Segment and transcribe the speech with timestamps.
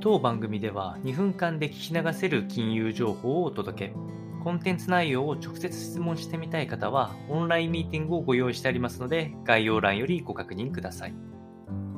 [0.00, 3.94] 当番組では2分間で聞き流せる金融情報をお届け。
[4.44, 11.14] コンテンツ内容を直接質問してみたい方は、オンラインミーティングをご用意してありますので、概要欄よりご確認ください。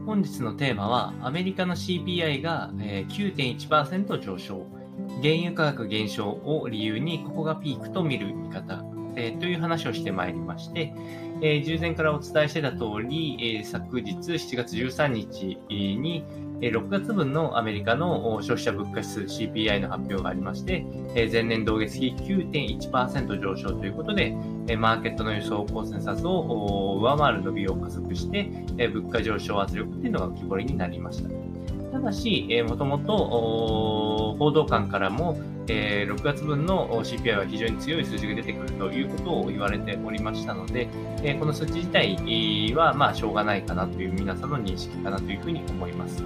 [0.07, 4.67] 本日のテーマは、アメリカの CPI が9.1%上昇。
[5.23, 8.83] 原油価格減少を理由に、ここがピークと見る見方、
[9.17, 10.93] えという話をしてまいりまして、
[11.43, 16.25] え従前からお伝えしてた通り、え昨日7月13日に、
[16.61, 20.85] 6月分のアメリカの消費者物価指数 CPI の発表がありまして、
[21.33, 24.37] 前年同月比9.1%上昇ということで、
[24.77, 28.51] マーケットの予想コンセンサスを上回る伸びを加速して、
[28.89, 31.31] 物価上昇圧力というのが浮き彫りになりました。
[31.93, 35.39] ただし、もともと報道官からも、
[35.71, 40.89] えー、6月分の CPI は非常に強い数字が出てくるということを言われておりましたので、
[41.23, 46.25] えー、この数値自体は、まあ、しょうがないかなという皆さんの認識かなというふうに思います。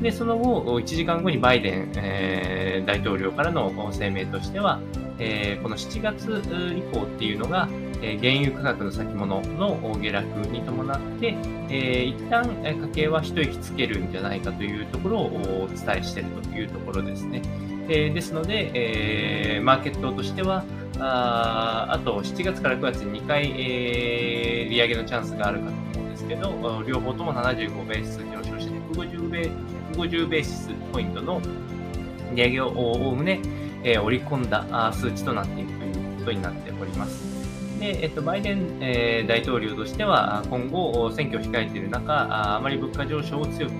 [0.00, 4.80] で、その後、1時間後にバイデン、えー、大統領からの声明としては、
[5.18, 7.68] えー、この7月以降っていうのが、
[8.00, 11.36] 原油価格の先物の下落に伴って、
[11.68, 17.42] えー、一旦家計は一息つけるんじゃないかというところをお伝えしているというところですね。
[17.88, 20.64] えー、ですので、えー、マーケットとしては、
[20.98, 29.50] ああと7月から9月に2回、えー、利上げのチャンスがあるかと思うんですけど、両方とも75ベース上昇して150ベ
[29.92, 31.40] 150ベースポイントの
[32.34, 33.40] 利上げをおおむね、
[33.84, 37.46] えー、織り込んだ数値となっているということになっております。
[37.78, 43.72] で、えっと、バイデン、えー、大統領としては、今後、選挙を控えている中、あまり物価上昇を強く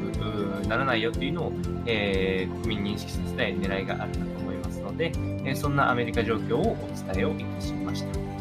[0.69, 1.53] ならないよというのを、
[1.87, 5.13] えー、国民に認識させたい狙いがあるかと思いますので、
[5.45, 8.36] えそんなアメリカ状況をお伝えをいたしました。